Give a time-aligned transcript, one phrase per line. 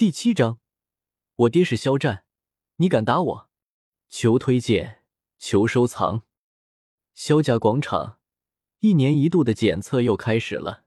[0.00, 0.60] 第七章，
[1.36, 2.24] 我爹是肖战，
[2.76, 3.50] 你敢打我？
[4.08, 5.02] 求推荐，
[5.38, 6.22] 求收藏。
[7.12, 8.18] 肖家广场
[8.78, 10.84] 一年一度的检测又开始了。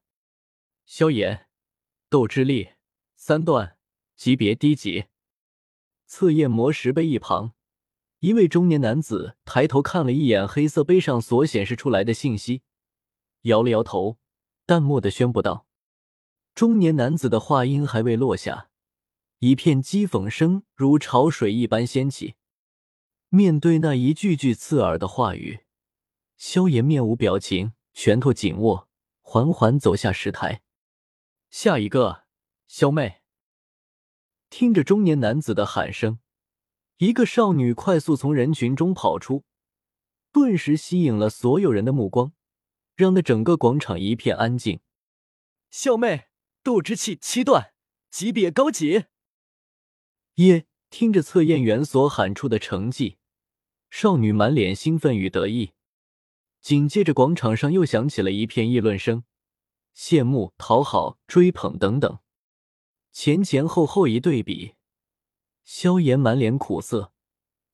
[0.88, 1.47] 萧炎，
[2.10, 2.71] 斗之力
[3.15, 3.78] 三段，
[4.15, 5.06] 级别低级。
[6.08, 7.54] 测验魔石碑一旁，
[8.18, 12.64] 一位中年男子抬头看了一眼黑色碑上所显示出来的信息，
[13.44, 14.18] 摇了摇头，
[14.66, 15.68] 淡漠的宣布道
[16.55, 18.70] ：“中年男子的话音还未落下。”
[19.44, 22.35] 一片讥讽声如潮水一般掀起。
[23.27, 25.65] 面对那一句句刺耳的话语，
[26.38, 28.87] 萧炎面无表情，拳头紧握，
[29.20, 30.61] 缓缓走下石台。
[31.49, 32.23] 下一个，
[32.67, 33.21] 萧妹。
[34.49, 36.20] 听着中年男子的喊声，
[36.99, 39.43] 一个少女快速从人群中跑出，
[40.31, 42.31] 顿时吸引了所有人的目光，
[42.95, 44.79] 让那整个广场一片安静。
[45.70, 46.27] 萧妹，
[46.63, 47.73] 斗之气七段，
[48.09, 49.07] 级别高级。
[50.35, 50.65] 耶！
[50.89, 53.17] 听着测验员所喊出的成绩，
[53.89, 55.71] 少女满脸兴奋与得意。
[56.62, 59.23] 紧接着，广场上又响起了一片议论声，
[59.95, 62.20] 羡慕、讨好、追捧等等。
[63.12, 64.75] 前前后后一对比，
[65.64, 67.12] 萧炎满脸苦涩，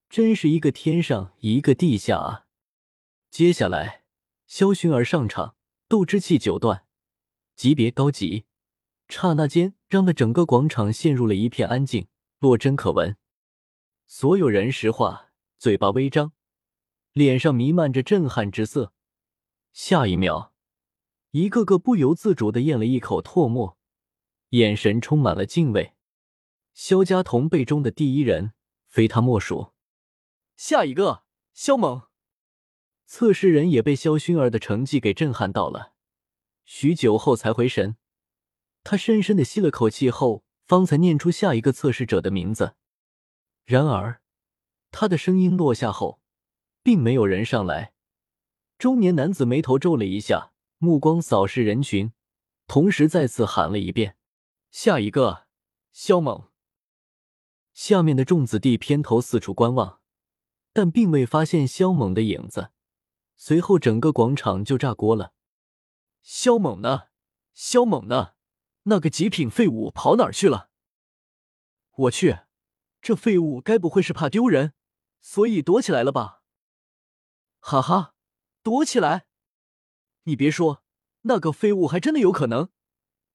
[0.10, 2.48] 真是一个天上一个地下啊！
[3.30, 4.04] 接下来，
[4.48, 5.56] 萧薰儿上场，
[5.88, 6.86] 斗之气九段，
[7.56, 8.46] 级别高级。
[9.10, 12.08] 刹那间，让那整个广场陷入了一片安静。
[12.40, 13.18] 落针可闻，
[14.08, 16.32] 所有人石化，嘴巴微张，
[17.12, 18.94] 脸上弥漫着震撼之色。
[19.74, 20.54] 下一秒，
[21.32, 23.78] 一个个不由自主的咽了一口唾沫，
[24.52, 25.96] 眼神充满了敬畏。
[26.74, 28.54] 萧家同辈中的第一人，
[28.88, 29.74] 非他莫属。
[30.56, 32.04] 下一个，萧猛。
[33.06, 35.92] 测试人也被萧薰儿的成绩给震撼到了，
[36.64, 37.98] 许久后才回神，
[38.86, 40.46] 他深深的吸了口气后。
[40.70, 42.76] 方才念出下一个测试者的名字，
[43.66, 44.22] 然而
[44.92, 46.22] 他的声音落下后，
[46.84, 47.94] 并没有人上来。
[48.78, 52.14] 中年男子眉头皱了一下，目光扫视人群，
[52.68, 54.16] 同时再次喊了一遍
[54.70, 55.48] ：“下一个，
[55.92, 56.50] 萧猛。”
[57.74, 60.02] 下面的众子弟偏头四处观望，
[60.72, 62.70] 但并未发现萧猛的影子。
[63.36, 65.34] 随后，整个广场就炸锅了
[66.22, 67.06] ：“萧猛呢？
[67.56, 68.34] 萧猛呢？”
[68.90, 70.70] 那个极品废物跑哪儿去了？
[71.96, 72.40] 我去，
[73.02, 74.74] 这废物该不会是怕丢人，
[75.22, 76.42] 所以躲起来了吧？
[77.60, 78.16] 哈哈，
[78.64, 79.28] 躲起来？
[80.24, 80.84] 你别说，
[81.22, 82.70] 那个废物还真的有可能。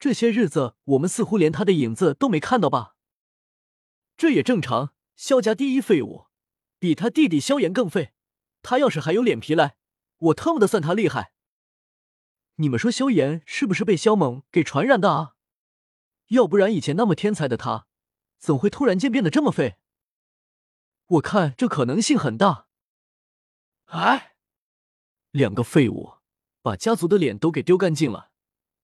[0.01, 2.97] 这些日子我们似乎连他的影子都没看到吧？
[4.17, 6.27] 这也正常，萧家第一废物，
[6.81, 8.13] 比他弟弟萧炎更废。
[8.63, 9.77] 他要是还有脸皮来，
[10.17, 11.33] 我特么的算他厉害。
[12.57, 15.34] 你们说萧炎是不是被萧猛给传染的啊？
[16.29, 17.87] 要不然，以前那么天才的他，
[18.39, 19.77] 怎会突然间变得这么废？
[21.07, 22.67] 我看这可能性很大。
[23.87, 24.37] 哎，
[25.31, 26.15] 两个废物，
[26.63, 28.31] 把家族的脸都给丢干净了。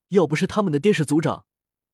[0.08, 1.46] 要不是他们的爹是族长，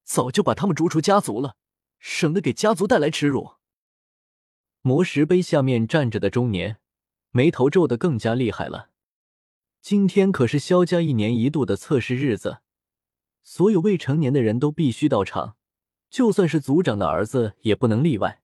[0.03, 1.57] 早就把他们逐出家族了，
[1.99, 3.55] 省得给家族带来耻辱。
[4.83, 6.79] 魔石碑下面站着的中年，
[7.31, 8.91] 眉头皱得更加厉害了。
[9.81, 12.63] 今天可是萧家一年一度的测试日子。
[13.49, 15.57] 所有未成年的人都必须到场，
[16.11, 18.43] 就算是族长的儿子也不能例外。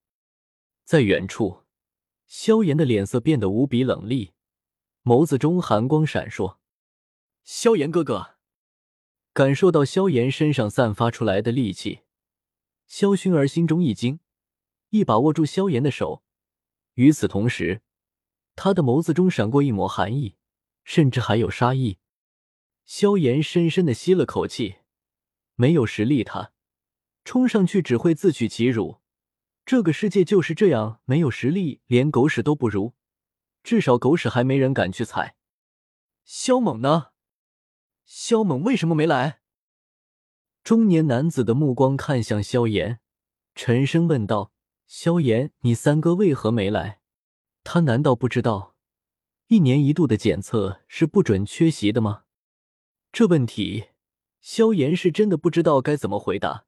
[0.85, 1.65] 在远处，
[2.29, 4.31] 萧炎的脸色变得无比冷厉，
[5.03, 6.59] 眸子中寒光闪烁。
[7.43, 8.37] 萧炎哥哥，
[9.33, 12.03] 感受到萧炎身上散发出来的戾气，
[12.87, 14.21] 萧薰儿心中一惊，
[14.91, 16.23] 一把握住萧炎的手。
[16.95, 17.83] 与此同时，
[18.55, 20.37] 他的眸子中闪过一抹寒意，
[20.85, 21.99] 甚至还有杀意。
[22.85, 24.77] 萧炎深深的吸了口气。
[25.55, 26.53] 没有实力，他
[27.25, 29.01] 冲上去只会自取其辱。
[29.65, 32.95] 这个世界就是这样，没有实力，连狗屎都不如。
[33.63, 35.37] 至少狗屎还没人敢去踩。
[36.25, 37.11] 萧猛呢？
[38.05, 39.41] 萧猛为什么没来？
[40.65, 42.99] 中年男子的目光看向萧炎，
[43.55, 44.53] 沉声问道
[44.87, 47.01] ：“萧炎，你三哥为何没来？
[47.63, 48.75] 他难道不知道
[49.47, 52.25] 一年一度的检测是不准缺席的吗？”
[53.13, 53.92] 这问题。
[54.43, 56.67] 萧炎是真的不知道该怎么回答。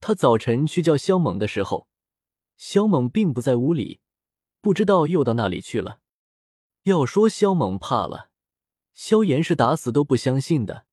[0.00, 1.86] 他早晨去叫萧猛的时候，
[2.56, 4.00] 萧猛并不在屋里，
[4.62, 6.00] 不知道又到哪里去了。
[6.84, 8.30] 要说萧猛怕了，
[8.94, 10.86] 萧炎是打死都不相信的，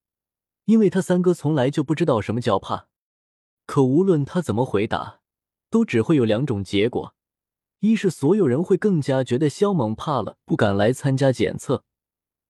[0.65, 2.89] 因为他三哥从来就不知道什么叫怕。
[3.65, 5.21] 可无论他怎么回答，
[5.69, 7.15] 都只会有两种结果：
[7.79, 11.83] 一是所有人会更加觉得萧猛怕了，不敢来参加检测；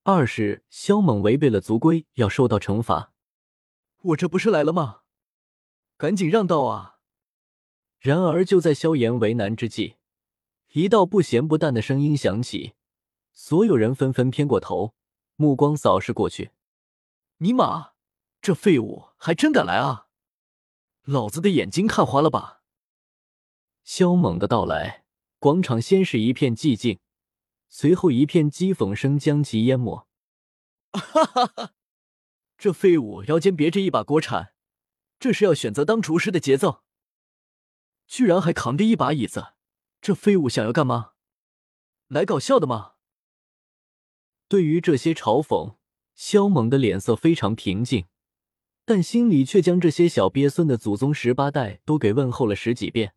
[0.02, 3.12] 二是萧猛违背了族规，要受到惩罚。
[4.02, 5.02] 我这不是来了吗？
[5.96, 6.98] 赶紧让道啊！
[7.98, 9.96] 然而就在萧炎为难之际，
[10.68, 12.72] 一道不咸不淡的声音响起，
[13.32, 14.94] 所有人纷纷偏过头，
[15.36, 16.52] 目光扫视过去。
[17.38, 17.92] 尼玛，
[18.40, 20.06] 这废物还真敢来啊！
[21.02, 22.62] 老子的眼睛看花了吧？
[23.84, 25.04] 萧猛的到来，
[25.38, 26.98] 广场先是一片寂静，
[27.68, 30.06] 随后一片讥讽声将其淹没。
[30.92, 31.72] 哈哈哈！
[32.60, 34.52] 这废物腰间别着一把锅铲，
[35.18, 36.82] 这是要选择当厨师的节奏。
[38.06, 39.54] 居然还扛着一把椅子，
[40.02, 41.12] 这废物想要干嘛？
[42.08, 42.96] 来搞笑的吗？
[44.46, 45.76] 对于这些嘲讽，
[46.14, 48.04] 肖猛的脸色非常平静，
[48.84, 53.14] 但心里却将这些小鳖孙的祖宗十八代都给问候了十几遍。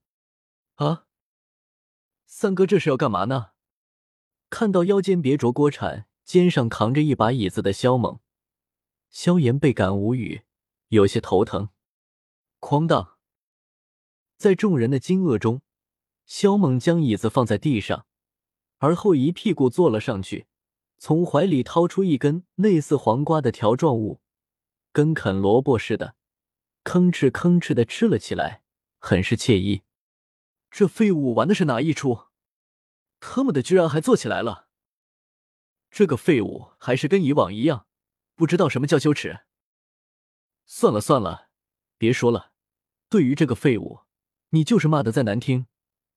[0.75, 1.03] 啊，
[2.25, 3.49] 三哥这是要干嘛呢？
[4.49, 8.21] 看到腰间别着锅铲、肩上扛着一把椅子的肖猛，
[9.13, 10.41] 萧炎倍感无语，
[10.87, 11.69] 有些头疼。
[12.59, 13.19] 哐当，
[14.37, 15.61] 在众人的惊愕中，
[16.25, 18.07] 萧猛将椅子放在地上，
[18.79, 20.47] 而后一屁股坐了上去。
[20.97, 24.19] 从怀里掏出一根类似黄瓜的条状物，
[24.91, 26.15] 跟啃萝卜似的，
[26.83, 28.63] 吭哧吭哧的吃了起来，
[28.97, 29.83] 很是惬意。
[30.71, 32.29] 这废物玩的是哪一出？
[33.19, 34.69] 特么的，居然还坐起来了！
[35.91, 37.85] 这个废物还是跟以往一样，
[38.35, 39.41] 不知道什么叫羞耻。
[40.65, 41.49] 算了算了，
[41.97, 42.53] 别说了。
[43.09, 44.01] 对于这个废物，
[44.49, 45.67] 你就是骂的再难听，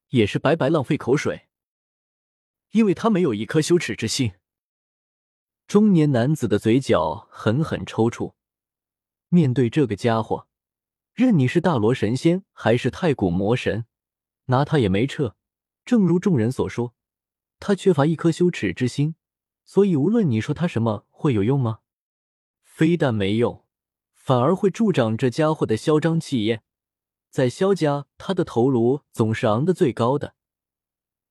[0.08, 1.48] 也是白白浪费口水，
[2.70, 4.34] 因为他没有一颗羞耻之心。
[5.66, 8.34] 中年男子的嘴角狠狠抽搐。
[9.28, 10.48] 面对这个家伙，
[11.12, 13.84] 任你是大罗神仙还是太古魔神，
[14.46, 15.36] 拿他也没辙。
[15.84, 16.94] 正如众人所说，
[17.58, 19.16] 他缺乏一颗羞耻之心，
[19.64, 21.80] 所以无论你说他什么，会有用吗？
[22.76, 23.64] 非但没用，
[24.12, 26.62] 反而会助长这家伙的嚣张气焰。
[27.30, 30.34] 在萧家，他的头颅总是昂得最高的。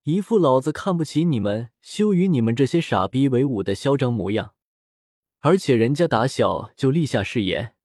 [0.06, 4.56] 一副老子看不起你们，羞与你们这些傻逼为伍的嚣张模样，
[5.42, 7.76] 而且人家打小就立下誓言，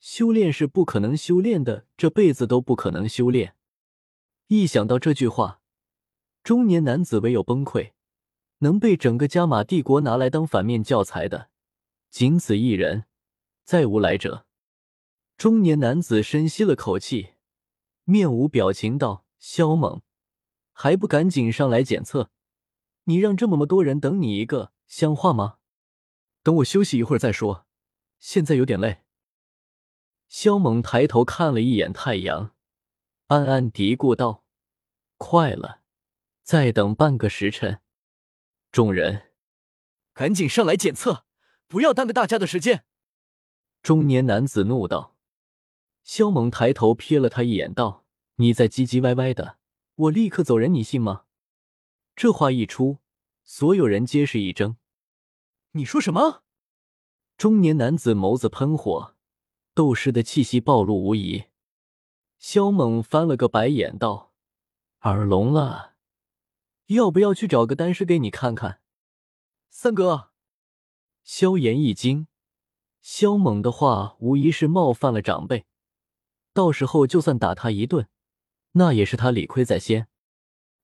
[0.00, 3.56] 修炼是不可能修炼的，这辈子都不可能修炼。
[4.46, 5.60] 一想到这句话，
[6.42, 7.90] 中年男子唯有崩溃。
[8.60, 11.50] 能被整个加玛帝国拿来当反面教材的，
[12.18, 13.04] 仅此一人，
[13.62, 14.46] 再无来者。
[15.36, 17.34] 中年男子深吸了口气，
[18.04, 20.00] 面无表情道：“萧猛。”
[20.72, 22.30] 还不赶紧上来检测！
[23.04, 25.58] 你让这么多人等你一个，像话吗？
[26.42, 27.66] 等我休息一会儿再说，
[28.18, 29.02] 现在有点累。
[30.26, 32.54] 萧猛抬头看了一眼太阳，
[33.26, 34.42] 暗暗嘀咕道
[35.18, 35.82] ：“快了，
[36.42, 37.82] 再等半个时辰。”
[38.72, 39.34] 众人
[40.14, 41.25] 赶紧上来检测，
[41.68, 42.84] 不要耽搁大家的时间！
[43.82, 45.16] 中年男子怒道。
[46.02, 48.04] 萧猛抬头瞥了他一眼，道
[48.36, 49.58] ：“你在唧唧歪歪的。”
[49.96, 51.24] 我立刻走人，你信吗？
[52.14, 52.98] 这话一出，
[53.44, 54.76] 所有人皆是一怔。
[55.72, 56.42] 你说什么？
[57.36, 59.16] 中年男子眸子喷火，
[59.74, 61.46] 斗士的气息暴露无遗。
[62.38, 64.32] 萧猛翻了个白眼，道
[65.00, 65.94] ：“耳聋了，
[66.86, 68.80] 要不要去找个丹师给你看看？”
[69.70, 70.30] 三哥，
[71.26, 72.28] 萧炎一惊，
[73.02, 75.66] 萧猛的话无疑是冒犯了长辈，
[76.52, 78.08] 到时候就算打他一顿。
[78.74, 80.06] 那也是他理亏在先，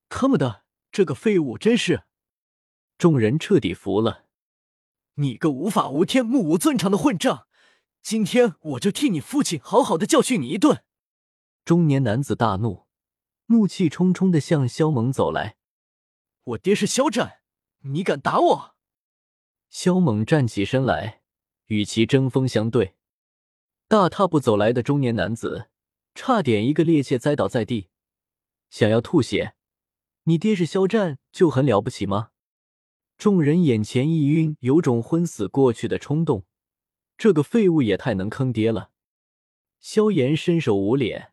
[0.09, 2.03] 他妈的，这个废物真是！
[2.99, 4.25] 众人彻底服了。
[5.15, 7.47] 你个无法无天、目无尊长的混账！
[8.03, 10.83] 今天我就替你父亲好好的教训你一顿！
[11.65, 12.89] 中年男子大怒，
[13.47, 15.57] 怒气冲冲的向萧猛走来。
[16.43, 17.43] 我爹是萧战，
[17.83, 18.75] 你敢打我？
[19.73, 21.23] 萧猛站起身来，
[21.69, 22.95] 与其针锋相对。
[23.89, 25.71] 大踏步走来的中年男子。
[26.15, 27.89] 差点一个趔趄栽倒在地，
[28.69, 29.55] 想要吐血。
[30.25, 32.33] 你爹是肖战，就很了不起吗？
[33.17, 36.45] 众人眼前一晕，有种昏死过去的冲动。
[37.17, 38.91] 这个废物也太能坑爹了。
[39.81, 41.33] 萧炎伸手捂脸，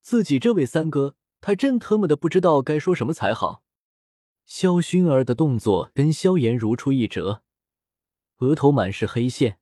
[0.00, 3.62] 自己这位三哥，他真特么的不知道该说什么才好。
[4.46, 7.42] 萧薰儿的动作跟萧炎如出一辙，
[8.38, 9.58] 额头满是黑线。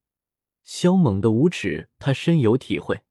[0.64, 3.02] 萧猛的无耻，他深有体会。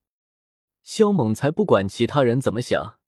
[0.84, 3.00] 萧猛才不管其他人怎么想，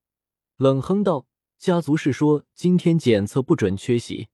[0.55, 1.27] 冷哼道
[1.59, 4.29] ：“家族是说今天检测不准缺席，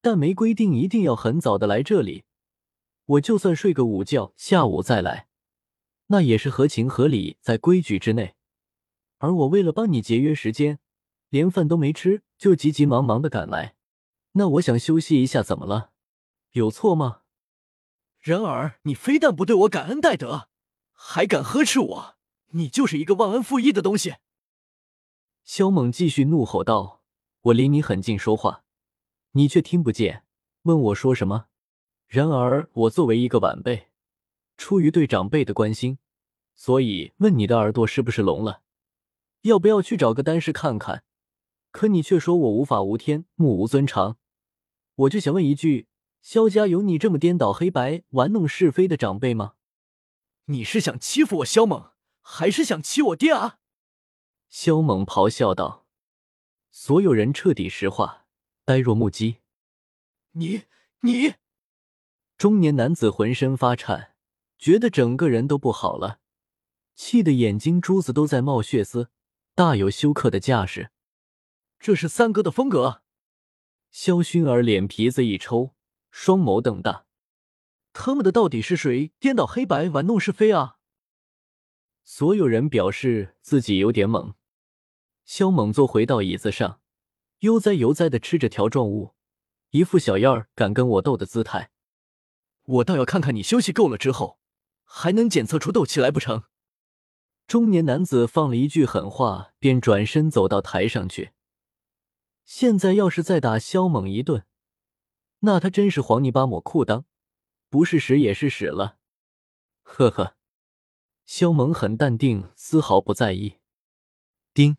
[0.00, 2.24] 但没规定一定要很早的来这里。
[3.04, 5.28] 我就算睡个午觉，下午再来，
[6.06, 8.34] 那也是合情合理，在规矩之内。
[9.18, 10.80] 而我为了帮你节约时间，
[11.28, 13.76] 连饭都没吃，就急急忙忙的赶来。
[14.32, 15.92] 那我想休息一下，怎么了？
[16.52, 17.20] 有错吗？
[18.26, 20.48] 然而你非但不对我感恩戴德，
[20.92, 22.16] 还敢呵斥我！”
[22.50, 24.16] 你就是一个忘恩负义的东西！
[25.44, 27.04] 萧猛继续怒吼道
[27.42, 28.64] ：“我离你很近说话，
[29.30, 30.24] 你却听不见，
[30.62, 31.46] 问我说什么？
[32.08, 33.90] 然而我作为一个晚辈，
[34.56, 36.00] 出于对长辈的关心，
[36.56, 38.62] 所以问你的耳朵是不是聋了？
[39.42, 41.04] 要不要去找个丹师看看？
[41.70, 44.16] 可你却说我无法无天，目无尊长。
[44.96, 45.86] 我就想问一句，
[46.26, 49.54] 萧家有你这么颠倒黑白、玩弄是非的长辈吗？
[50.46, 53.60] 你是想欺负我萧猛，还是想欺我爹啊？”
[54.50, 55.86] 萧猛咆哮道
[56.72, 58.26] ：“所有人彻底石化，
[58.64, 59.36] 呆若木鸡。
[60.32, 60.64] 你
[61.02, 61.34] 你！”
[62.36, 64.16] 中年男子浑身发颤，
[64.58, 66.18] 觉得整个人都不好了，
[66.96, 69.10] 气得眼睛珠子都在冒血丝，
[69.54, 70.90] 大有休克的架势。
[71.78, 73.02] 这是三哥的风格。
[73.92, 75.75] 萧薰儿脸皮子一抽，
[76.18, 77.04] 双眸瞪大
[77.92, 80.78] ：“他们的，到底是谁颠倒黑白、玩弄是非啊？”
[82.04, 84.32] 所有人表示自己有点懵。
[85.26, 86.80] 萧猛坐回到椅子上，
[87.40, 89.14] 悠哉悠哉的吃着条状物，
[89.72, 91.70] 一副小样儿敢跟我斗的姿态。
[92.64, 94.40] 我倒要看看你休息够了之后，
[94.84, 96.44] 还能检测出斗气来不成？
[97.46, 101.32] 中年男子放了一句狠话，便转身走到台上去。
[102.46, 104.46] 现在要是再打萧猛一顿，
[105.46, 107.04] 那他真是黄泥巴抹裤裆，
[107.70, 108.98] 不是屎也是屎了。
[109.84, 110.36] 呵呵。
[111.24, 113.58] 肖萌很淡定，丝毫不在意。
[114.52, 114.76] 丁，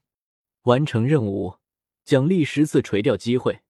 [0.63, 1.59] 完成任务，
[2.03, 3.61] 奖励十次垂钓机会。